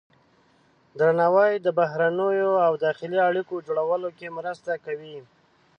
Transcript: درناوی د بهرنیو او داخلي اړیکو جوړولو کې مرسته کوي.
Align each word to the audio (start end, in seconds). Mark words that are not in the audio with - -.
درناوی 0.99 1.53
د 1.59 1.67
بهرنیو 1.79 2.51
او 2.67 2.73
داخلي 2.85 3.19
اړیکو 3.29 3.63
جوړولو 3.67 4.09
کې 4.17 4.35
مرسته 4.37 4.71
کوي. 4.85 5.17